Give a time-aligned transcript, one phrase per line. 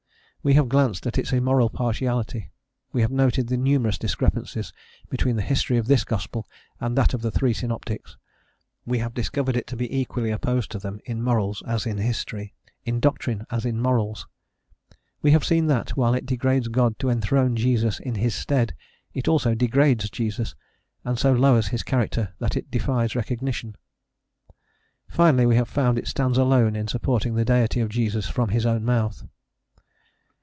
[0.43, 2.51] We have glanced at its immoral partiality.
[2.91, 4.73] We have noted the numerous discrepancies
[5.07, 6.47] between the history of this gospel
[6.79, 8.17] and that of the three synoptics.
[8.83, 12.55] We have discovered it to be equally opposed to them in morals as in history:
[12.85, 14.25] in doctrine as in morals.
[15.21, 18.73] We have seen that, while it degrades God to enthrone Jesus in His stead,
[19.13, 20.55] it also degrades Jesus,
[21.05, 23.75] and so lowers his character that it defies recognition.
[25.07, 28.65] Finally, we have found it stands alone in supporting the Deity of Jesus from his
[28.65, 29.23] own mouth.